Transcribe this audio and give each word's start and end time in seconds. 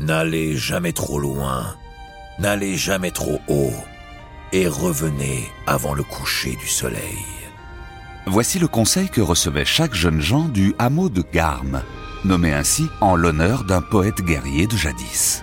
N'allez 0.00 0.56
jamais 0.56 0.94
trop 0.94 1.18
loin, 1.18 1.76
n'allez 2.38 2.74
jamais 2.74 3.10
trop 3.10 3.38
haut, 3.48 3.74
et 4.50 4.66
revenez 4.66 5.46
avant 5.66 5.92
le 5.92 6.02
coucher 6.02 6.56
du 6.56 6.66
soleil. 6.66 7.18
Voici 8.26 8.58
le 8.58 8.66
conseil 8.66 9.10
que 9.10 9.20
recevait 9.20 9.66
chaque 9.66 9.92
jeune 9.92 10.22
Jean 10.22 10.48
du 10.48 10.74
hameau 10.78 11.10
de 11.10 11.22
Garmes, 11.34 11.82
nommé 12.24 12.50
ainsi 12.54 12.86
en 13.02 13.14
l'honneur 13.14 13.64
d'un 13.64 13.82
poète 13.82 14.22
guerrier 14.22 14.66
de 14.66 14.74
jadis. 14.74 15.42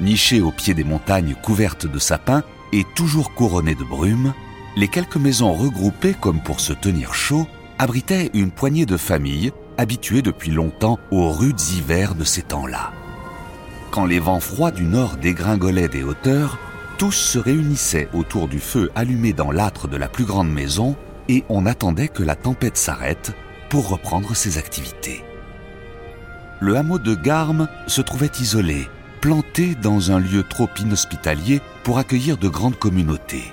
Niché 0.00 0.40
au 0.40 0.52
pied 0.52 0.72
des 0.72 0.84
montagnes 0.84 1.34
couvertes 1.42 1.86
de 1.86 1.98
sapins 1.98 2.44
et 2.72 2.84
toujours 2.94 3.34
couronnées 3.34 3.74
de 3.74 3.82
brume, 3.82 4.34
les 4.76 4.86
quelques 4.86 5.16
maisons 5.16 5.52
regroupées 5.52 6.14
comme 6.14 6.40
pour 6.40 6.60
se 6.60 6.72
tenir 6.72 7.12
chaud 7.12 7.48
abritaient 7.80 8.30
une 8.34 8.52
poignée 8.52 8.86
de 8.86 8.96
familles 8.96 9.50
habituées 9.78 10.22
depuis 10.22 10.52
longtemps 10.52 11.00
aux 11.10 11.32
rudes 11.32 11.60
hivers 11.72 12.14
de 12.14 12.22
ces 12.22 12.42
temps-là. 12.42 12.92
Quand 13.90 14.06
les 14.06 14.20
vents 14.20 14.40
froids 14.40 14.70
du 14.70 14.84
nord 14.84 15.16
dégringolaient 15.16 15.88
des 15.88 16.04
hauteurs, 16.04 16.58
tous 16.96 17.12
se 17.12 17.38
réunissaient 17.38 18.08
autour 18.12 18.46
du 18.46 18.60
feu 18.60 18.90
allumé 18.94 19.32
dans 19.32 19.50
l'âtre 19.50 19.88
de 19.88 19.96
la 19.96 20.08
plus 20.08 20.24
grande 20.24 20.52
maison 20.52 20.94
et 21.28 21.44
on 21.48 21.66
attendait 21.66 22.08
que 22.08 22.22
la 22.22 22.36
tempête 22.36 22.76
s'arrête 22.76 23.32
pour 23.68 23.88
reprendre 23.88 24.36
ses 24.36 24.58
activités. 24.58 25.24
Le 26.60 26.76
hameau 26.76 26.98
de 26.98 27.14
Garmes 27.16 27.68
se 27.88 28.00
trouvait 28.00 28.30
isolé, 28.40 28.88
planté 29.20 29.74
dans 29.74 30.12
un 30.12 30.20
lieu 30.20 30.44
trop 30.44 30.68
inhospitalier 30.78 31.60
pour 31.82 31.98
accueillir 31.98 32.36
de 32.36 32.48
grandes 32.48 32.78
communautés. 32.78 33.52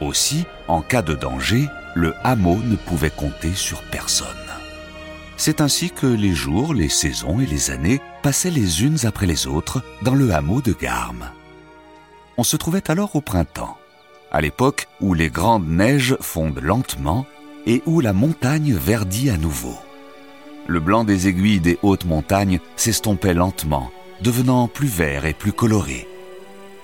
Aussi, 0.00 0.46
en 0.66 0.82
cas 0.82 1.02
de 1.02 1.14
danger, 1.14 1.68
le 1.94 2.12
hameau 2.24 2.58
ne 2.64 2.76
pouvait 2.76 3.10
compter 3.10 3.54
sur 3.54 3.82
personne. 3.82 4.26
C'est 5.36 5.60
ainsi 5.60 5.90
que 5.90 6.06
les 6.06 6.32
jours, 6.32 6.74
les 6.74 6.88
saisons 6.88 7.40
et 7.40 7.46
les 7.46 7.70
années 7.70 8.00
passaient 8.26 8.50
les 8.50 8.82
unes 8.82 8.98
après 9.04 9.26
les 9.26 9.46
autres 9.46 9.84
dans 10.02 10.16
le 10.16 10.32
hameau 10.34 10.60
de 10.60 10.72
Garmes. 10.72 11.30
On 12.36 12.42
se 12.42 12.56
trouvait 12.56 12.90
alors 12.90 13.14
au 13.14 13.20
printemps 13.20 13.76
à 14.32 14.40
l'époque 14.40 14.88
où 15.00 15.14
les 15.14 15.30
grandes 15.30 15.68
neiges 15.68 16.16
fondent 16.20 16.58
lentement 16.60 17.24
et 17.66 17.84
où 17.86 18.00
la 18.00 18.12
montagne 18.12 18.74
verdit 18.74 19.30
à 19.30 19.36
nouveau. 19.36 19.78
Le 20.66 20.80
blanc 20.80 21.04
des 21.04 21.28
aiguilles 21.28 21.60
des 21.60 21.78
hautes 21.84 22.04
montagnes 22.04 22.58
s'estompait 22.74 23.32
lentement, 23.32 23.92
devenant 24.22 24.66
plus 24.66 24.88
vert 24.88 25.24
et 25.24 25.32
plus 25.32 25.52
coloré. 25.52 26.08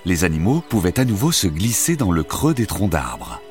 Les 0.05 0.23
animaux 0.23 0.63
pouvaient 0.69 0.97
à 0.97 1.03
nouveau 1.03 1.33
se 1.33 1.47
glisser 1.47 1.97
dans 1.97 2.13
le 2.13 2.23
creux 2.23 2.53
des 2.53 2.67
troncs 2.67 2.91
d'arbres. 2.91 3.41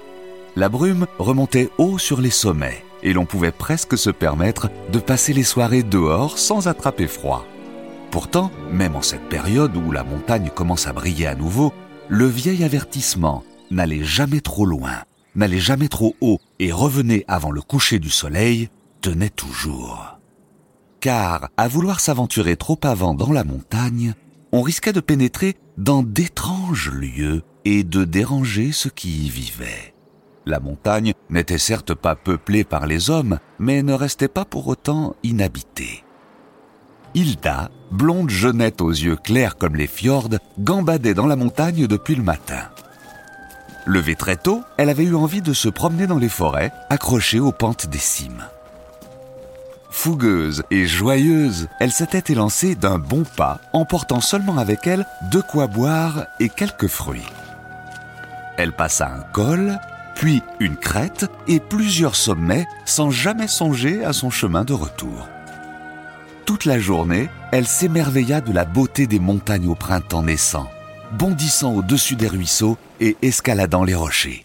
La 0.56 0.70
brume 0.70 1.06
remontait 1.18 1.68
haut 1.77 1.98
sur 1.98 2.22
les 2.22 2.30
sommets 2.30 2.86
et 3.02 3.12
l'on 3.12 3.27
pouvait 3.27 3.52
presque 3.52 3.98
se 3.98 4.08
permettre 4.08 4.70
de 4.90 4.98
passer 4.98 5.34
les 5.34 5.44
soirées 5.44 5.82
dehors 5.82 6.38
sans 6.38 6.68
attraper 6.68 7.06
froid. 7.06 7.44
Pourtant, 8.12 8.50
même 8.70 8.94
en 8.94 9.00
cette 9.00 9.27
période 9.30 9.74
où 9.74 9.91
la 9.91 10.05
montagne 10.05 10.50
commence 10.55 10.86
à 10.86 10.92
briller 10.92 11.27
à 11.27 11.34
nouveau, 11.34 11.72
le 12.08 12.27
vieil 12.27 12.62
avertissement 12.62 13.42
n'allez 13.70 14.05
jamais 14.05 14.42
trop 14.42 14.66
loin, 14.66 15.05
n'allez 15.34 15.58
jamais 15.58 15.88
trop 15.88 16.14
haut 16.20 16.38
et 16.58 16.72
revenez 16.72 17.24
avant 17.27 17.50
le 17.50 17.62
coucher 17.62 17.98
du 17.98 18.10
soleil 18.10 18.68
tenait 19.00 19.30
toujours. 19.30 20.18
Car 21.00 21.48
à 21.56 21.68
vouloir 21.68 22.00
s'aventurer 22.00 22.56
trop 22.56 22.78
avant 22.83 23.14
dans 23.14 23.33
la 23.33 23.44
montagne, 23.44 24.12
on 24.52 24.60
risquait 24.60 24.92
de 24.92 25.00
pénétrer 25.00 25.56
dans 25.78 26.02
d'étranges 26.02 26.90
lieux 26.90 27.42
et 27.64 27.83
de 27.83 28.05
déranger 28.05 28.72
ceux 28.72 28.90
qui 28.90 29.24
y 29.24 29.30
vivaient. 29.30 29.94
La 30.44 30.60
montagne 30.60 31.14
n'était 31.30 31.56
certes 31.56 31.94
pas 31.94 32.14
peuplée 32.14 32.64
par 32.64 32.86
les 32.86 33.08
hommes, 33.08 33.38
mais 33.58 33.83
ne 33.83 33.94
restait 33.94 34.28
pas 34.28 34.44
pour 34.44 34.68
autant 34.68 35.16
inhabitée. 35.22 36.05
Hilda, 37.14 37.70
blonde 37.91 38.30
jeunette 38.30 38.80
aux 38.80 38.91
yeux 38.91 39.16
clairs 39.16 39.56
comme 39.56 39.77
les 39.77 39.86
fjords, 39.86 40.30
gambadait 40.58 41.14
dans 41.14 41.27
la 41.27 41.36
montagne 41.36 41.86
depuis 41.86 42.14
le 42.14 42.22
matin. 42.22 42.62
Levée 43.84 44.14
très 44.14 44.36
tôt, 44.36 44.62
elle 44.78 44.88
avait 44.88 45.05
eu 45.05 45.14
envie 45.14 45.42
de 45.42 45.52
se 45.52 45.68
promener 45.68 46.06
dans 46.06 46.18
les 46.18 46.28
forêts, 46.28 46.73
accrochée 46.89 47.40
aux 47.40 47.52
pentes 47.52 47.86
des 47.89 47.98
cimes. 47.98 48.45
Fougueuse 49.90 50.62
et 50.70 50.86
joyeuse, 50.86 51.68
elle 51.80 51.92
s'était 51.92 52.33
élancée 52.33 52.74
d'un 52.77 52.98
bon 52.98 53.24
pas, 53.36 53.61
emportant 53.73 54.20
seulement 54.20 54.56
avec 54.56 54.86
elle 54.86 55.05
de 55.30 55.40
quoi 55.40 55.67
boire 55.67 56.27
et 56.40 56.48
quelques 56.48 56.86
fruits. 56.86 57.29
Elle 58.56 58.73
passa 58.73 59.08
un 59.08 59.20
col, 59.33 59.79
puis 60.14 60.42
une 60.61 60.77
crête 60.77 61.27
et 61.46 61.61
plusieurs 61.61 62.17
sommets 62.17 62.67
sans 62.86 63.11
jamais 63.11 63.48
songer 63.48 64.05
à 64.05 64.12
son 64.12 64.30
chemin 64.30 64.64
de 64.64 64.73
retour. 64.73 65.29
Toute 66.45 66.64
la 66.64 66.79
journée, 66.79 67.29
elle 67.53 67.67
s'émerveilla 67.67 68.41
de 68.41 68.53
la 68.53 68.64
beauté 68.64 69.07
des 69.07 69.20
montagnes 69.20 69.69
au 69.69 69.75
printemps 69.75 70.23
naissant 70.23 70.69
bondissant 71.13 71.75
au-dessus 71.75 72.17
des 72.17 72.29
ruisseaux 72.29 72.77
et 73.01 73.17
escaladant 73.23 73.85
les 73.85 73.95
rochers. 73.95 74.45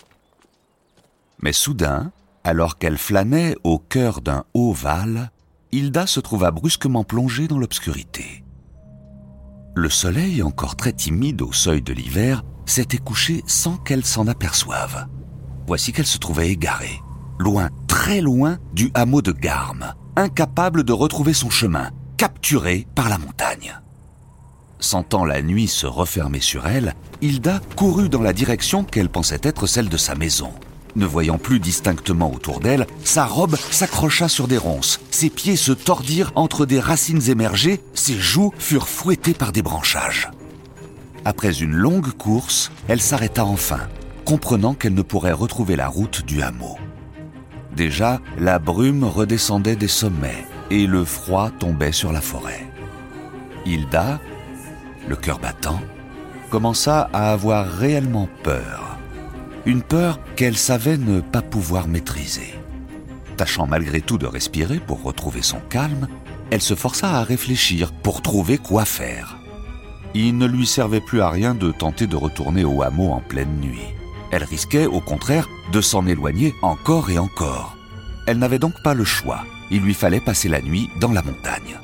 Mais 1.41 1.53
soudain, 1.53 2.11
alors 2.43 2.77
qu'elle 2.77 2.97
flânait 2.97 3.55
au 3.63 3.79
cœur 3.79 4.21
d'un 4.21 4.43
haut 4.53 4.73
val, 4.73 5.31
Hilda 5.71 6.07
se 6.07 6.19
trouva 6.19 6.51
brusquement 6.51 7.03
plongée 7.03 7.47
dans 7.47 7.59
l'obscurité. 7.59 8.43
Le 9.75 9.89
soleil, 9.89 10.41
encore 10.41 10.75
très 10.75 10.93
timide 10.93 11.41
au 11.41 11.53
seuil 11.53 11.81
de 11.81 11.93
l'hiver, 11.93 12.43
s'était 12.65 12.97
couché 12.97 13.43
sans 13.45 13.77
qu'elle 13.77 14.05
s'en 14.05 14.27
aperçoive. 14.27 15.07
Voici 15.67 15.91
qu'elle 15.93 16.07
se 16.07 16.17
trouvait 16.17 16.49
égarée, 16.49 17.01
loin, 17.37 17.69
très 17.87 18.21
loin 18.21 18.57
du 18.73 18.89
hameau 18.93 19.21
de 19.21 19.31
Garmes, 19.31 19.93
incapable 20.17 20.83
de 20.83 20.93
retrouver 20.93 21.33
son 21.33 21.49
chemin, 21.49 21.91
capturée 22.17 22.87
par 22.95 23.07
la 23.07 23.19
montagne. 23.19 23.79
Sentant 24.79 25.25
la 25.25 25.41
nuit 25.41 25.67
se 25.67 25.85
refermer 25.85 26.41
sur 26.41 26.67
elle, 26.67 26.95
Hilda 27.21 27.61
courut 27.75 28.09
dans 28.09 28.21
la 28.21 28.33
direction 28.33 28.83
qu'elle 28.83 29.09
pensait 29.09 29.39
être 29.43 29.67
celle 29.67 29.89
de 29.89 29.97
sa 29.97 30.15
maison. 30.15 30.51
Ne 30.95 31.05
voyant 31.05 31.37
plus 31.37 31.59
distinctement 31.59 32.33
autour 32.33 32.59
d'elle, 32.59 32.87
sa 33.03 33.25
robe 33.25 33.55
s'accrocha 33.55 34.27
sur 34.27 34.47
des 34.47 34.57
ronces, 34.57 34.99
ses 35.11 35.29
pieds 35.29 35.55
se 35.55 35.71
tordirent 35.71 36.31
entre 36.33 36.65
des 36.65 36.79
racines 36.79 37.29
émergées, 37.29 37.79
ses 37.93 38.17
joues 38.17 38.51
furent 38.57 38.87
fouettées 38.87 39.35
par 39.35 39.51
des 39.51 39.61
branchages. 39.61 40.31
Après 41.25 41.59
une 41.59 41.75
longue 41.75 42.11
course, 42.11 42.71
elle 42.87 43.01
s'arrêta 43.01 43.45
enfin, 43.45 43.81
comprenant 44.25 44.73
qu'elle 44.73 44.95
ne 44.95 45.03
pourrait 45.03 45.31
retrouver 45.31 45.75
la 45.75 45.87
route 45.87 46.25
du 46.25 46.41
hameau. 46.41 46.77
Déjà, 47.77 48.19
la 48.39 48.57
brume 48.57 49.03
redescendait 49.03 49.75
des 49.75 49.87
sommets 49.87 50.47
et 50.71 50.87
le 50.87 51.05
froid 51.05 51.51
tombait 51.51 51.91
sur 51.91 52.11
la 52.11 52.21
forêt. 52.21 52.65
Hilda, 53.67 54.19
le 55.07 55.15
cœur 55.15 55.37
battant, 55.37 55.79
commença 56.49 57.07
à 57.13 57.31
avoir 57.31 57.67
réellement 57.67 58.29
peur. 58.41 58.97
Une 59.67 59.83
peur 59.83 60.19
qu'elle 60.35 60.57
savait 60.57 60.97
ne 60.97 61.21
pas 61.21 61.43
pouvoir 61.43 61.87
maîtriser. 61.87 62.55
Tâchant 63.37 63.67
malgré 63.67 64.01
tout 64.01 64.17
de 64.17 64.25
respirer 64.25 64.79
pour 64.79 65.03
retrouver 65.03 65.43
son 65.43 65.59
calme, 65.69 66.07
elle 66.49 66.63
se 66.63 66.73
força 66.73 67.11
à 67.11 67.23
réfléchir 67.23 67.91
pour 67.91 68.23
trouver 68.23 68.57
quoi 68.57 68.85
faire. 68.85 69.37
Il 70.15 70.39
ne 70.39 70.47
lui 70.47 70.65
servait 70.65 70.99
plus 70.99 71.21
à 71.21 71.29
rien 71.29 71.53
de 71.53 71.71
tenter 71.71 72.07
de 72.07 72.15
retourner 72.15 72.65
au 72.65 72.81
hameau 72.81 73.11
en 73.11 73.21
pleine 73.21 73.59
nuit. 73.61 73.96
Elle 74.31 74.43
risquait, 74.43 74.85
au 74.85 74.99
contraire, 74.99 75.47
de 75.71 75.81
s'en 75.81 76.05
éloigner 76.05 76.53
encore 76.61 77.09
et 77.09 77.17
encore. 77.17 77.77
Elle 78.25 78.39
n'avait 78.39 78.59
donc 78.59 78.81
pas 78.83 78.93
le 78.93 79.05
choix. 79.05 79.45
Il 79.71 79.81
lui 79.81 79.93
fallait 79.93 80.19
passer 80.19 80.49
la 80.49 80.61
nuit 80.61 80.89
dans 80.99 81.11
la 81.11 81.21
montagne. 81.21 81.79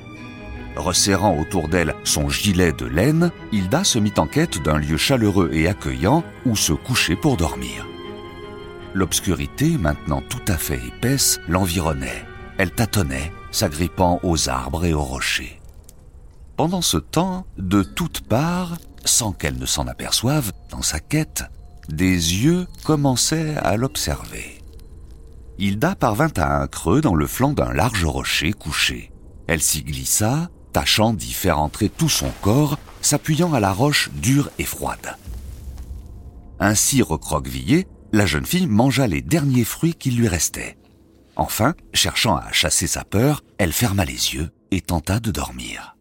Resserrant 0.76 1.38
autour 1.38 1.68
d'elle 1.68 1.96
son 2.04 2.30
gilet 2.30 2.74
de 2.74 2.86
laine, 2.86 3.32
Hilda 3.52 3.84
se 3.84 4.00
mit 4.00 4.14
en 4.18 4.26
quête 4.26 4.62
d'un 4.62 4.78
lieu 4.78 4.98
chaleureux 4.98 5.50
et 5.54 5.68
accueillant 5.68 6.24
où 6.46 6.56
se 6.56 6.74
coucher 6.74 7.16
pour 7.16 7.38
dormir. 7.38 7.86
L'obscurité, 8.94 9.78
maintenant 9.78 10.22
tout 10.22 10.42
à 10.48 10.58
fait 10.58 10.80
épaisse, 10.86 11.40
l'environnait. 11.48 12.26
Elle 12.58 12.72
tâtonnait, 12.72 13.32
s'agrippant 13.52 14.20
aux 14.24 14.50
arbres 14.50 14.86
et 14.86 14.94
aux 14.94 15.04
rochers. 15.04 15.60
Pendant 16.58 16.82
ce 16.82 16.98
temps, 16.98 17.46
de 17.58 17.82
toutes 17.82 18.22
parts, 18.22 18.78
sans 19.06 19.32
qu'elle 19.32 19.58
ne 19.58 19.66
s'en 19.66 19.88
aperçoive 19.88 20.52
dans 20.70 20.82
sa 20.82 21.00
quête, 21.00 21.44
des 21.90 22.14
yeux 22.14 22.68
commençaient 22.84 23.56
à 23.56 23.78
l'observer. 23.78 24.62
Hilda 25.58 25.96
parvint 25.96 26.32
à 26.38 26.62
un 26.62 26.68
creux 26.68 27.02
dans 27.02 27.16
le 27.16 27.28
flanc 27.28 27.54
d'un 27.54 27.74
large 27.74 28.06
rocher 28.06 28.54
couché. 28.54 29.12
Elle 29.48 29.62
s'y 29.62 29.84
glissa, 29.84 30.50
tâchant 30.72 31.14
d'y 31.14 31.34
faire 31.34 31.60
entrer 31.60 31.90
tout 31.90 32.10
son 32.10 32.32
corps, 32.42 32.80
s'appuyant 33.02 33.54
à 33.54 33.60
la 33.60 33.72
roche 33.72 34.10
dure 34.14 34.50
et 34.58 34.66
froide. 34.66 35.18
Ainsi 36.60 37.02
recroquevillée, 37.02 37.88
la 38.12 38.26
jeune 38.26 38.46
fille 38.46 38.68
mangea 38.68 39.08
les 39.08 39.22
derniers 39.22 39.66
fruits 39.66 39.96
qui 39.96 40.12
lui 40.12 40.28
restaient. 40.28 40.78
Enfin, 41.36 41.74
cherchant 41.94 42.36
à 42.36 42.52
chasser 42.52 42.88
sa 42.88 43.04
peur, 43.04 43.44
elle 43.58 43.74
ferma 43.74 44.06
les 44.06 44.36
yeux 44.36 44.52
et 44.72 44.82
tenta 44.82 45.20
de 45.20 45.32
dormir. 45.32 45.98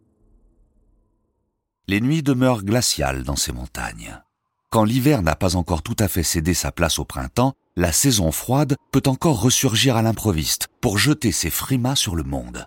Les 1.88 2.00
nuits 2.00 2.22
demeurent 2.22 2.64
glaciales 2.64 3.22
dans 3.22 3.36
ces 3.36 3.52
montagnes. 3.52 4.22
Quand 4.72 4.82
l'hiver 4.84 5.22
n'a 5.22 5.36
pas 5.36 5.54
encore 5.54 5.82
tout 5.82 5.96
à 6.00 6.08
fait 6.08 6.24
cédé 6.24 6.54
sa 6.54 6.72
place 6.72 6.98
au 6.98 7.04
printemps, 7.04 7.52
la 7.76 7.92
saison 7.92 8.32
froide 8.32 8.74
peut 8.90 9.02
encore 9.06 9.40
ressurgir 9.40 9.96
à 9.96 10.02
l'improviste 10.02 10.66
pour 10.80 10.98
jeter 10.98 11.30
ses 11.30 11.50
frimas 11.50 11.94
sur 11.94 12.16
le 12.16 12.24
monde 12.24 12.66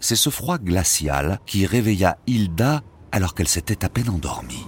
c'est 0.00 0.16
ce 0.16 0.30
froid 0.30 0.58
glacial 0.58 1.40
qui 1.46 1.66
réveilla 1.66 2.18
Hilda 2.26 2.82
alors 3.12 3.34
qu'elle 3.34 3.48
s'était 3.48 3.84
à 3.84 3.88
peine 3.88 4.10
endormie. 4.10 4.66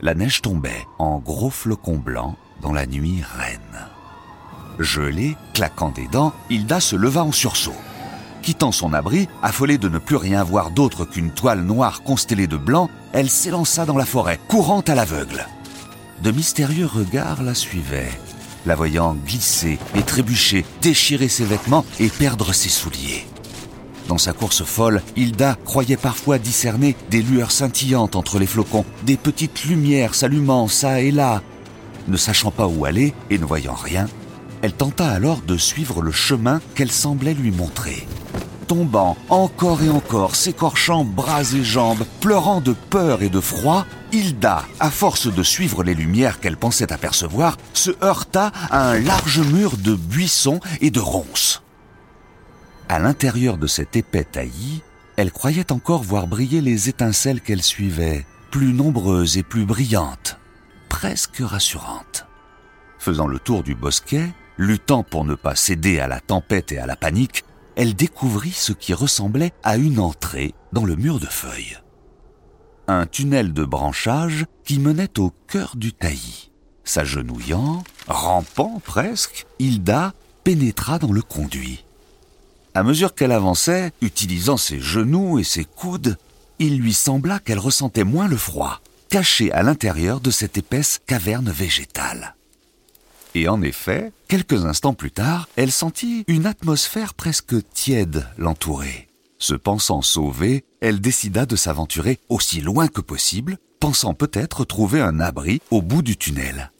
La 0.00 0.14
neige 0.14 0.42
tombait 0.42 0.86
en 0.98 1.18
gros 1.18 1.50
flocons 1.50 1.98
blancs 1.98 2.36
dans 2.62 2.72
la 2.72 2.86
nuit 2.86 3.22
reine. 3.36 3.88
Gelée, 4.78 5.36
claquant 5.54 5.90
des 5.90 6.06
dents, 6.06 6.32
Hilda 6.50 6.80
se 6.80 6.94
leva 6.94 7.24
en 7.24 7.32
sursaut. 7.32 7.74
Quittant 8.48 8.72
son 8.72 8.94
abri, 8.94 9.28
affolée 9.42 9.76
de 9.76 9.90
ne 9.90 9.98
plus 9.98 10.16
rien 10.16 10.42
voir 10.42 10.70
d'autre 10.70 11.04
qu'une 11.04 11.32
toile 11.32 11.60
noire 11.60 12.02
constellée 12.02 12.46
de 12.46 12.56
blanc, 12.56 12.88
elle 13.12 13.28
s'élança 13.28 13.84
dans 13.84 13.98
la 13.98 14.06
forêt, 14.06 14.40
courant 14.48 14.80
à 14.80 14.94
l'aveugle. 14.94 15.46
De 16.22 16.30
mystérieux 16.30 16.86
regards 16.86 17.42
la 17.42 17.54
suivaient, 17.54 18.18
la 18.64 18.74
voyant 18.74 19.14
glisser 19.26 19.78
et 19.94 20.00
trébucher, 20.00 20.64
déchirer 20.80 21.28
ses 21.28 21.44
vêtements 21.44 21.84
et 22.00 22.08
perdre 22.08 22.54
ses 22.54 22.70
souliers. 22.70 23.26
Dans 24.08 24.16
sa 24.16 24.32
course 24.32 24.64
folle, 24.64 25.02
Hilda 25.14 25.58
croyait 25.66 25.98
parfois 25.98 26.38
discerner 26.38 26.96
des 27.10 27.20
lueurs 27.20 27.52
scintillantes 27.52 28.16
entre 28.16 28.38
les 28.38 28.46
flocons, 28.46 28.86
des 29.02 29.18
petites 29.18 29.64
lumières 29.66 30.14
s'allumant 30.14 30.68
çà 30.68 31.02
et 31.02 31.10
là. 31.10 31.42
Ne 32.06 32.16
sachant 32.16 32.50
pas 32.50 32.66
où 32.66 32.86
aller 32.86 33.12
et 33.28 33.36
ne 33.36 33.44
voyant 33.44 33.74
rien, 33.74 34.08
elle 34.62 34.72
tenta 34.72 35.06
alors 35.06 35.42
de 35.42 35.58
suivre 35.58 36.00
le 36.00 36.12
chemin 36.12 36.62
qu'elle 36.74 36.90
semblait 36.90 37.34
lui 37.34 37.50
montrer 37.50 38.06
tombant 38.68 39.16
encore 39.30 39.82
et 39.82 39.88
encore, 39.88 40.36
s'écorchant 40.36 41.04
bras 41.04 41.42
et 41.54 41.64
jambes, 41.64 42.04
pleurant 42.20 42.60
de 42.60 42.72
peur 42.72 43.22
et 43.22 43.30
de 43.30 43.40
froid, 43.40 43.86
Hilda, 44.12 44.62
à 44.78 44.90
force 44.90 45.32
de 45.32 45.42
suivre 45.42 45.82
les 45.82 45.94
lumières 45.94 46.38
qu'elle 46.38 46.56
pensait 46.56 46.92
apercevoir, 46.92 47.56
se 47.72 47.90
heurta 48.04 48.52
à 48.70 48.90
un 48.90 49.00
large 49.00 49.40
mur 49.40 49.76
de 49.76 49.94
buissons 49.94 50.60
et 50.80 50.90
de 50.90 51.00
ronces. 51.00 51.62
À 52.88 52.98
l'intérieur 52.98 53.58
de 53.58 53.66
cet 53.66 53.96
épais 53.96 54.24
taillis, 54.24 54.82
elle 55.16 55.32
croyait 55.32 55.72
encore 55.72 56.02
voir 56.02 56.26
briller 56.26 56.60
les 56.60 56.88
étincelles 56.88 57.40
qu'elle 57.40 57.62
suivait, 57.62 58.24
plus 58.50 58.72
nombreuses 58.72 59.36
et 59.36 59.42
plus 59.42 59.64
brillantes, 59.64 60.38
presque 60.88 61.40
rassurantes. 61.40 62.26
Faisant 62.98 63.26
le 63.26 63.38
tour 63.38 63.62
du 63.62 63.74
bosquet, 63.74 64.30
luttant 64.58 65.02
pour 65.02 65.24
ne 65.24 65.34
pas 65.34 65.54
céder 65.54 66.00
à 66.00 66.08
la 66.08 66.20
tempête 66.20 66.72
et 66.72 66.78
à 66.78 66.86
la 66.86 66.96
panique, 66.96 67.44
elle 67.78 67.94
découvrit 67.94 68.52
ce 68.52 68.72
qui 68.72 68.92
ressemblait 68.92 69.52
à 69.62 69.76
une 69.76 70.00
entrée 70.00 70.52
dans 70.72 70.84
le 70.84 70.96
mur 70.96 71.20
de 71.20 71.26
feuilles. 71.26 71.78
Un 72.88 73.06
tunnel 73.06 73.52
de 73.52 73.64
branchage 73.64 74.46
qui 74.64 74.80
menait 74.80 75.20
au 75.20 75.32
cœur 75.46 75.76
du 75.76 75.92
taillis. 75.92 76.50
S'agenouillant, 76.82 77.84
rampant 78.08 78.82
presque, 78.84 79.46
Hilda 79.60 80.12
pénétra 80.42 80.98
dans 80.98 81.12
le 81.12 81.22
conduit. 81.22 81.84
À 82.74 82.82
mesure 82.82 83.14
qu'elle 83.14 83.30
avançait, 83.30 83.92
utilisant 84.00 84.56
ses 84.56 84.80
genoux 84.80 85.38
et 85.38 85.44
ses 85.44 85.64
coudes, 85.64 86.16
il 86.58 86.80
lui 86.80 86.92
sembla 86.92 87.38
qu'elle 87.38 87.60
ressentait 87.60 88.02
moins 88.02 88.26
le 88.26 88.36
froid, 88.36 88.80
caché 89.08 89.52
à 89.52 89.62
l'intérieur 89.62 90.20
de 90.20 90.32
cette 90.32 90.58
épaisse 90.58 91.00
caverne 91.06 91.50
végétale. 91.50 92.34
Et 93.38 93.48
en 93.48 93.62
effet, 93.62 94.10
quelques 94.26 94.64
instants 94.64 94.94
plus 94.94 95.12
tard, 95.12 95.48
elle 95.54 95.70
sentit 95.70 96.24
une 96.26 96.44
atmosphère 96.44 97.14
presque 97.14 97.54
tiède 97.72 98.26
l'entourer. 98.36 99.06
Se 99.38 99.54
pensant 99.54 100.02
sauvée, 100.02 100.64
elle 100.80 101.00
décida 101.00 101.46
de 101.46 101.54
s'aventurer 101.54 102.18
aussi 102.28 102.60
loin 102.60 102.88
que 102.88 103.00
possible, 103.00 103.58
pensant 103.78 104.12
peut-être 104.12 104.64
trouver 104.64 105.00
un 105.00 105.20
abri 105.20 105.62
au 105.70 105.82
bout 105.82 106.02
du 106.02 106.16
tunnel. 106.16 106.72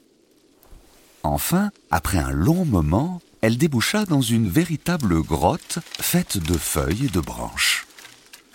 Enfin, 1.22 1.70
après 1.92 2.18
un 2.18 2.32
long 2.32 2.64
moment, 2.64 3.20
elle 3.40 3.56
déboucha 3.56 4.04
dans 4.04 4.20
une 4.20 4.48
véritable 4.48 5.22
grotte 5.22 5.78
faite 6.00 6.38
de 6.38 6.58
feuilles 6.58 7.06
et 7.06 7.08
de 7.08 7.20
branches. 7.20 7.86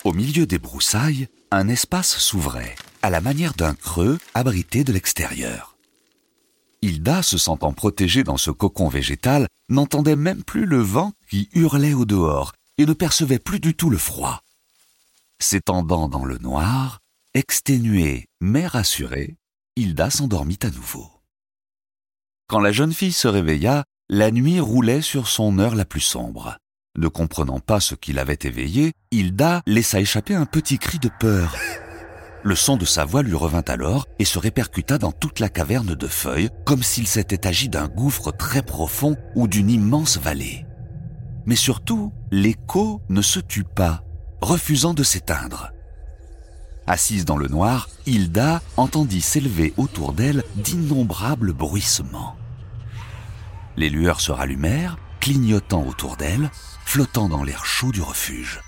Au 0.04 0.12
milieu 0.12 0.46
des 0.46 0.60
broussailles, 0.60 1.30
un 1.52 1.70
espace 1.70 2.18
s'ouvrait, 2.18 2.76
à 3.02 3.10
la 3.10 3.22
manière 3.22 3.54
d'un 3.54 3.76
creux 3.76 4.20
abrité 4.34 4.84
de 4.84 4.92
l'extérieur. 4.92 5.73
Hilda, 6.84 7.24
se 7.24 7.38
sentant 7.38 7.72
protégée 7.72 8.26
dans 8.26 8.36
ce 8.36 8.52
cocon 8.52 8.90
végétal, 8.90 9.48
n'entendait 9.70 10.18
même 10.18 10.44
plus 10.44 10.66
le 10.66 10.82
vent 10.82 11.14
qui 11.30 11.48
hurlait 11.54 11.94
au 11.94 12.04
dehors 12.04 12.52
et 12.78 12.86
ne 12.86 12.92
percevait 12.92 13.40
plus 13.40 13.62
du 13.62 13.74
tout 13.74 13.90
le 13.90 13.98
froid. 13.98 14.42
S'étendant 15.40 16.10
dans 16.10 16.26
le 16.26 16.38
noir, 16.40 17.00
exténuée 17.34 18.26
mais 18.42 18.68
rassurée, 18.68 19.38
Hilda 19.78 20.10
s'endormit 20.10 20.60
à 20.64 20.70
nouveau. 20.72 21.10
Quand 22.48 22.60
la 22.60 22.74
jeune 22.74 22.94
fille 22.94 23.14
se 23.14 23.30
réveilla, 23.30 23.86
la 24.10 24.30
nuit 24.30 24.60
roulait 24.60 25.02
sur 25.02 25.30
son 25.30 25.60
heure 25.60 25.76
la 25.76 25.86
plus 25.86 26.02
sombre. 26.02 26.58
Ne 26.98 27.08
comprenant 27.08 27.62
pas 27.62 27.80
ce 27.80 27.96
qui 27.96 28.12
l'avait 28.12 28.40
éveillée, 28.42 28.92
Hilda 29.12 29.62
laissa 29.66 30.02
échapper 30.02 30.36
un 30.36 30.46
petit 30.46 30.80
cri 30.80 31.00
de 31.00 31.10
peur. 31.18 31.56
Le 32.46 32.56
son 32.56 32.76
de 32.76 32.84
sa 32.84 33.06
voix 33.06 33.24
lui 33.24 33.36
revint 33.36 33.64
alors 33.68 34.06
et 34.20 34.26
se 34.26 34.38
répercuta 34.38 34.98
dans 34.98 35.14
toute 35.14 35.40
la 35.40 35.48
caverne 35.48 35.96
de 35.96 36.08
feuilles, 36.08 36.50
comme 36.66 36.84
s'il 36.84 37.08
s'était 37.08 37.48
agi 37.48 37.70
d'un 37.70 37.88
gouffre 37.88 38.32
très 38.32 38.62
profond 38.62 39.16
ou 39.36 39.48
d'une 39.48 39.70
immense 39.70 40.18
vallée. 40.18 40.66
Mais 41.46 41.56
surtout, 41.56 42.12
l'écho 42.32 43.02
ne 43.08 43.22
se 43.22 43.40
tut 43.40 43.64
pas, 43.64 44.04
refusant 44.42 44.94
de 44.94 45.04
s'éteindre. 45.04 45.72
Assise 46.86 47.24
dans 47.24 47.38
le 47.38 47.48
noir, 47.48 47.88
Hilda 48.06 48.62
entendit 48.76 49.22
s'élever 49.22 49.74
autour 49.78 50.12
d'elle 50.12 50.44
d'innombrables 50.56 51.54
bruissements. 51.54 52.36
Les 53.78 53.90
lueurs 53.90 54.20
se 54.20 54.34
rallumèrent, 54.34 54.98
clignotant 55.22 55.88
autour 55.88 56.18
d'elle, 56.18 56.52
flottant 56.84 57.30
dans 57.30 57.44
l'air 57.44 57.66
chaud 57.66 57.94
du 57.94 58.02
refuge. 58.02 58.60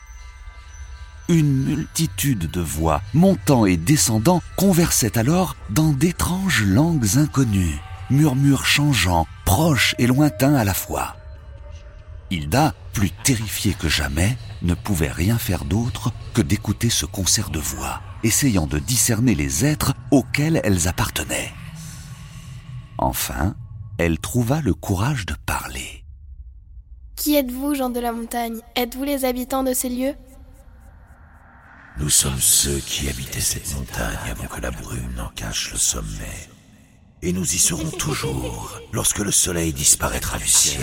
Une 1.27 1.63
multitude 1.63 2.51
de 2.51 2.62
voix, 2.62 3.01
montant 3.16 3.66
et 3.66 3.77
descendant, 3.77 4.44
conversaient 4.57 5.18
alors 5.18 5.56
dans 5.72 5.92
d'étranges 5.92 6.63
langues 6.63 7.18
inconnues, 7.18 7.80
murmures 8.12 8.66
changeants, 8.66 9.25
proches 9.44 9.95
et 9.98 10.06
lointains 10.06 10.54
à 10.54 10.63
la 10.63 10.75
fois. 10.75 11.16
Hilda, 12.30 12.75
plus 12.94 13.10
terrifiée 13.10 13.74
que 13.74 13.89
jamais, 13.89 14.38
ne 14.62 14.75
pouvait 14.75 15.12
rien 15.12 15.39
faire 15.39 15.66
d'autre 15.66 16.12
que 16.36 16.44
d'écouter 16.44 16.92
ce 16.92 17.07
concert 17.07 17.50
de 17.50 17.60
voix, 17.60 18.01
essayant 18.24 18.68
de 18.68 18.78
discerner 18.78 19.33
les 19.33 19.66
êtres 19.66 19.94
auxquels 20.12 20.62
elles 20.63 20.88
appartenaient. 20.88 21.51
Enfin, 23.00 23.56
elle 23.98 24.19
trouva 24.19 24.62
le 24.62 24.75
courage 24.75 25.25
de 25.25 25.36
parler. 25.45 26.04
Qui 27.16 27.36
êtes-vous, 27.36 27.74
gens 27.74 27.89
de 27.89 28.00
la 28.00 28.12
montagne? 28.12 28.60
Êtes-vous 28.75 29.04
les 29.04 29.25
habitants 29.25 29.63
de 29.63 29.74
ces 29.74 29.89
lieux? 29.89 30.13
Nous 32.00 32.09
sommes 32.09 32.39
ceux 32.39 32.80
qui 32.80 33.07
habitaient 33.07 33.39
cette 33.39 33.73
montagne 33.75 34.18
avant 34.30 34.47
que 34.47 34.61
la 34.61 34.71
brume 34.71 35.14
n'en 35.16 35.30
cache 35.30 35.71
le 35.71 35.78
sommet. 35.78 36.49
Et 37.21 37.31
nous 37.31 37.44
y 37.44 37.57
serons 37.57 37.90
toujours 37.92 38.80
lorsque 38.92 39.19
le 39.19 39.31
soleil 39.31 39.73
disparaîtra 39.73 40.37
du 40.37 40.47
ciel. 40.47 40.81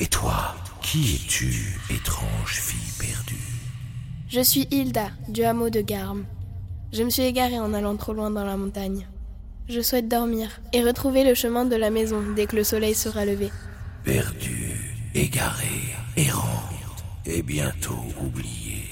Et 0.00 0.06
toi, 0.06 0.54
qui 0.82 1.14
es-tu, 1.14 1.78
étrange 1.90 2.60
fille 2.60 2.92
perdue? 2.98 3.34
Je 4.28 4.40
suis 4.40 4.66
Hilda, 4.70 5.10
du 5.28 5.44
hameau 5.44 5.70
de 5.70 5.80
Garm. 5.80 6.24
Je 6.92 7.02
me 7.02 7.10
suis 7.10 7.22
égarée 7.22 7.58
en 7.58 7.74
allant 7.74 7.96
trop 7.96 8.12
loin 8.12 8.30
dans 8.30 8.44
la 8.44 8.56
montagne. 8.56 9.06
Je 9.68 9.80
souhaite 9.80 10.08
dormir 10.08 10.60
et 10.72 10.82
retrouver 10.82 11.24
le 11.24 11.34
chemin 11.34 11.64
de 11.64 11.76
la 11.76 11.90
maison 11.90 12.22
dès 12.34 12.46
que 12.46 12.56
le 12.56 12.64
soleil 12.64 12.94
sera 12.94 13.24
levé. 13.24 13.50
Perdue, 14.04 14.96
égarée, 15.14 15.94
errante, 16.16 17.04
et 17.24 17.42
bientôt 17.42 18.04
oubliée. 18.20 18.83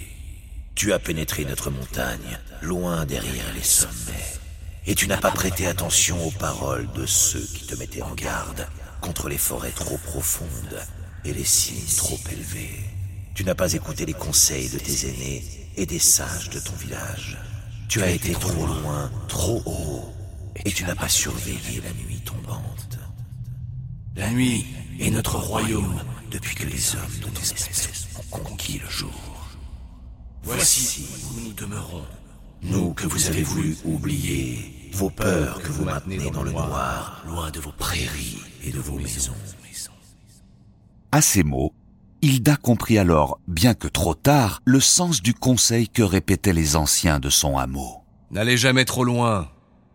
Tu 0.75 0.93
as 0.93 0.99
pénétré 0.99 1.45
notre 1.45 1.71
montagne, 1.71 2.39
loin 2.61 3.05
derrière 3.05 3.53
les 3.55 3.63
sommets, 3.63 4.39
et 4.87 4.95
tu 4.95 5.07
n'as 5.07 5.19
pas 5.19 5.31
prêté 5.31 5.67
attention 5.67 6.27
aux 6.27 6.31
paroles 6.31 6.91
de 6.93 7.07
ceux 7.07 7.47
qui 7.55 7.67
te 7.67 7.77
mettaient 7.77 8.03
en 8.03 8.15
garde 8.15 8.67
contre 9.01 9.29
les 9.29 9.39
forêts 9.39 9.71
trop 9.71 9.99
profondes 9.99 10.81
et 11.25 11.33
les 11.33 11.45
signes 11.45 11.97
trop 11.97 12.19
élevés. 12.33 12.81
Tu 13.35 13.45
n'as 13.45 13.55
pas 13.55 13.73
écouté 13.75 14.07
les 14.07 14.15
conseils 14.15 14.69
de 14.71 14.79
tes 14.79 15.09
aînés 15.09 15.45
et 15.77 15.87
des 15.87 15.99
sages 15.99 16.51
de 16.51 16.59
ton 16.59 16.75
village. 16.75 17.39
Tu 17.89 18.03
as 18.03 18.11
été 18.11 18.33
trop 18.33 18.67
loin, 18.67 19.11
trop 19.29 19.63
haut, 19.67 20.13
et 20.65 20.73
tu 20.73 20.85
n'as 20.85 20.95
pas 20.95 21.09
surveillé 21.09 21.81
la 21.83 21.93
nuit 22.05 22.21
tombante. 22.25 22.99
La 24.17 24.31
nuit 24.31 24.67
est 25.01 25.11
notre 25.11 25.37
royaume 25.37 26.03
depuis 26.31 26.55
que 26.55 26.67
les 26.67 26.95
hommes 26.95 27.19
de 27.21 27.29
ton 27.29 27.41
espèce 27.43 28.09
ont 28.33 28.39
conquis 28.39 28.79
le 28.79 28.91
jour. 28.91 29.32
Voici 30.45 31.07
où 31.31 31.41
nous 31.41 31.53
demeurons. 31.53 32.05
Nous 32.63 32.93
que 32.95 33.07
vous 33.07 33.29
avez 33.29 33.43
voulu 33.43 33.77
oublier, 33.85 34.91
vos 34.93 35.11
peurs 35.11 35.63
que 35.63 35.69
vous 35.69 35.85
maintenez 35.85 36.31
dans 36.31 36.43
le 36.43 36.51
noir, 36.51 37.23
loin 37.27 37.51
de 37.51 37.61
vos 37.61 37.73
prairies 37.73 38.39
et 38.65 38.71
de 38.71 38.79
vos 38.79 38.97
maisons. 38.99 39.33
À 41.13 41.21
ces 41.21 41.43
mots, 41.43 41.73
Hilda 42.23 42.57
comprit 42.57 42.99
alors, 42.99 43.39
bien 43.47 43.75
que 43.75 43.89
trop 43.89 44.15
tard, 44.15 44.63
le 44.65 44.81
sens 44.81 45.23
du 45.23 45.35
conseil 45.35 45.89
que 45.89 46.03
répétaient 46.03 46.53
les 46.53 46.77
anciens 46.77 47.21
de 47.21 47.31
son 47.31 47.59
hameau. 47.59 48.03
N'allez 48.31 48.57
jamais 48.57 48.85
trop 48.85 49.05
loin, 49.05 49.49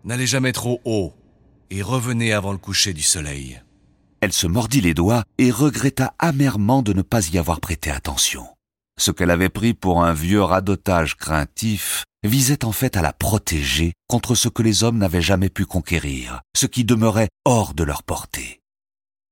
n'allez 0.03 0.27
jamais 0.27 0.51
trop 0.51 0.79
haut, 0.85 1.13
et 1.69 1.81
revenez 1.81 2.33
avant 2.33 2.51
le 2.51 2.57
coucher 2.57 2.93
du 2.93 3.01
soleil. 3.01 3.61
Elle 4.21 4.33
se 4.33 4.47
mordit 4.47 4.81
les 4.81 4.93
doigts 4.93 5.23
et 5.37 5.51
regretta 5.51 6.13
amèrement 6.19 6.81
de 6.81 6.93
ne 6.93 7.01
pas 7.01 7.27
y 7.29 7.37
avoir 7.37 7.59
prêté 7.59 7.91
attention. 7.91 8.45
Ce 8.99 9.11
qu'elle 9.11 9.31
avait 9.31 9.49
pris 9.49 9.73
pour 9.73 10.03
un 10.03 10.13
vieux 10.13 10.41
radotage 10.41 11.15
craintif 11.15 12.03
visait 12.23 12.65
en 12.65 12.71
fait 12.71 12.97
à 12.97 13.01
la 13.01 13.13
protéger 13.13 13.93
contre 14.07 14.35
ce 14.35 14.49
que 14.49 14.63
les 14.63 14.83
hommes 14.83 14.97
n'avaient 14.97 15.21
jamais 15.21 15.49
pu 15.49 15.65
conquérir, 15.65 16.41
ce 16.55 16.65
qui 16.65 16.83
demeurait 16.83 17.29
hors 17.45 17.73
de 17.73 17.83
leur 17.83 18.03
portée. 18.03 18.59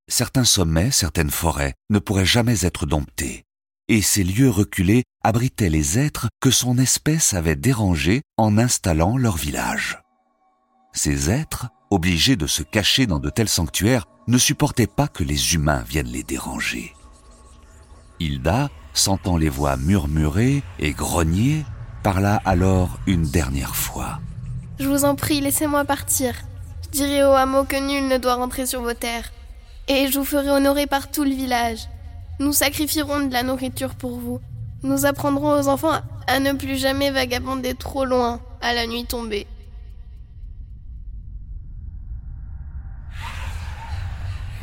Certains 0.07 0.45
sommets, 0.45 0.91
certaines 0.91 1.31
forêts 1.31 1.74
ne 1.89 1.98
pourraient 1.98 2.25
jamais 2.25 2.63
être 2.63 2.86
domptés, 2.86 3.43
et 3.88 4.03
ces 4.03 4.24
lieux 4.24 4.51
reculés 4.51 5.03
abritaient 5.24 5.69
les 5.69 5.98
êtres 5.98 6.27
que 6.39 6.51
son 6.51 6.77
espèce 6.77 7.34
avait 7.34 7.55
dérangés 7.55 8.22
en 8.38 8.60
installant 8.60 9.17
leur 9.17 9.36
village. 9.36 10.00
Ces 10.93 11.31
êtres, 11.31 11.69
obligés 11.89 12.36
de 12.36 12.48
se 12.48 12.62
cacher 12.62 13.07
dans 13.07 13.19
de 13.19 13.31
tels 13.31 13.50
sanctuaires, 13.50 14.05
ne 14.27 14.38
supportaient 14.38 14.88
pas 14.88 15.07
que 15.07 15.24
les 15.24 15.55
humains 15.55 15.84
viennent 15.88 16.12
les 16.12 16.24
déranger. 16.24 16.93
Hilda, 18.19 18.69
sentant 18.95 19.37
les 19.37 19.49
voix 19.49 19.77
murmurer 19.77 20.63
et 20.79 20.91
grogner, 20.91 21.65
parla 22.03 22.41
alors 22.45 22.97
une 23.07 23.23
dernière 23.23 23.75
fois. 23.75 24.19
Je 24.79 24.87
vous 24.87 25.05
en 25.05 25.15
prie, 25.15 25.41
laissez-moi 25.41 25.85
partir. 25.85 26.33
Je 26.83 26.89
dirai 26.89 27.23
au 27.23 27.31
hameau 27.31 27.63
que 27.63 27.75
nul 27.75 28.07
ne 28.07 28.17
doit 28.17 28.35
rentrer 28.35 28.65
sur 28.65 28.81
vos 28.81 28.93
terres. 28.93 29.31
Et 29.87 30.07
je 30.11 30.17
vous 30.17 30.25
ferai 30.25 30.49
honorer 30.49 30.87
par 30.87 31.11
tout 31.11 31.23
le 31.23 31.31
village. 31.31 31.87
Nous 32.39 32.53
sacrifierons 32.53 33.27
de 33.27 33.33
la 33.33 33.43
nourriture 33.43 33.95
pour 33.95 34.19
vous. 34.19 34.41
Nous 34.83 35.05
apprendrons 35.05 35.59
aux 35.59 35.67
enfants 35.67 36.01
à 36.27 36.39
ne 36.39 36.53
plus 36.53 36.77
jamais 36.77 37.11
vagabonder 37.11 37.75
trop 37.75 38.05
loin 38.05 38.41
à 38.61 38.73
la 38.73 38.87
nuit 38.87 39.05
tombée. 39.05 39.47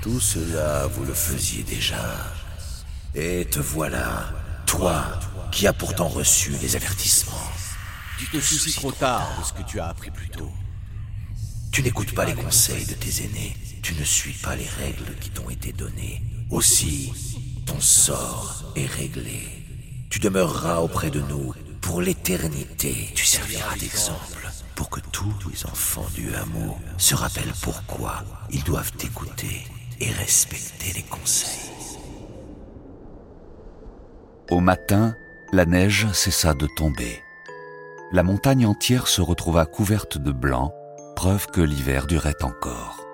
Tout 0.02 0.20
cela, 0.20 0.86
vous 0.88 1.04
le 1.04 1.14
faisiez 1.14 1.62
déjà. 1.62 2.41
Et 3.14 3.44
te 3.44 3.60
voilà, 3.60 4.32
toi, 4.64 5.04
qui 5.50 5.66
as 5.66 5.74
pourtant 5.74 6.08
reçu 6.08 6.52
les 6.62 6.76
avertissements. 6.76 7.50
Tu 8.18 8.26
te 8.26 8.40
soucies 8.40 8.72
trop 8.72 8.92
tard 8.92 9.28
de 9.38 9.44
ce 9.44 9.52
que 9.52 9.68
tu 9.68 9.80
as 9.80 9.88
appris 9.88 10.10
plus 10.10 10.30
tôt. 10.30 10.50
Tu 11.72 11.82
n'écoutes 11.82 12.14
pas 12.14 12.24
les 12.24 12.34
conseils 12.34 12.86
de 12.86 12.94
tes 12.94 13.24
aînés. 13.24 13.56
Tu 13.82 13.94
ne 13.94 14.04
suis 14.04 14.32
pas 14.32 14.56
les 14.56 14.66
règles 14.66 15.14
qui 15.20 15.28
t'ont 15.30 15.50
été 15.50 15.72
données. 15.72 16.22
Aussi, 16.50 17.12
ton 17.66 17.80
sort 17.80 18.72
est 18.76 18.86
réglé. 18.86 19.42
Tu 20.08 20.18
demeureras 20.18 20.78
auprès 20.78 21.10
de 21.10 21.20
nous 21.20 21.54
pour 21.82 22.00
l'éternité. 22.00 23.10
Tu 23.14 23.26
serviras 23.26 23.76
d'exemple 23.76 24.50
pour 24.74 24.88
que 24.88 25.00
tous 25.12 25.34
les 25.50 25.66
enfants 25.66 26.08
du 26.14 26.34
hameau 26.34 26.78
se 26.96 27.14
rappellent 27.14 27.54
pourquoi 27.60 28.24
ils 28.50 28.64
doivent 28.64 28.92
t'écouter 28.92 29.66
et 30.00 30.10
respecter 30.10 30.92
les 30.94 31.02
conseils. 31.02 31.61
Au 34.52 34.60
matin, 34.60 35.16
la 35.50 35.64
neige 35.64 36.12
cessa 36.12 36.52
de 36.52 36.66
tomber. 36.66 37.22
La 38.12 38.22
montagne 38.22 38.66
entière 38.66 39.08
se 39.08 39.22
retrouva 39.22 39.64
couverte 39.64 40.18
de 40.18 40.30
blanc, 40.30 40.74
preuve 41.16 41.46
que 41.46 41.62
l'hiver 41.62 42.06
durait 42.06 42.42
encore. 42.42 43.06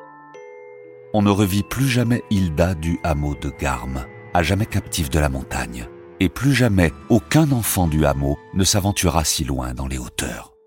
On 1.15 1.23
ne 1.23 1.31
revit 1.31 1.63
plus 1.63 1.87
jamais 1.87 2.25
Hilda 2.31 2.75
du 2.75 2.99
hameau 3.05 3.37
de 3.37 3.51
Garme, 3.51 4.05
à 4.35 4.43
jamais 4.43 4.67
captive 4.67 5.11
de 5.11 5.21
la 5.21 5.29
montagne, 5.29 5.87
et 6.19 6.29
plus 6.29 6.55
jamais 6.55 6.93
aucun 7.09 7.53
enfant 7.53 7.87
du 7.87 8.05
hameau 8.05 8.37
ne 8.55 8.65
s'aventura 8.65 9.23
si 9.23 9.45
loin 9.45 9.75
dans 9.75 9.87
les 9.87 9.99
hauteurs. 9.99 10.58